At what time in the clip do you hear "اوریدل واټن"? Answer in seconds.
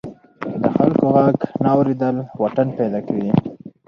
1.75-2.67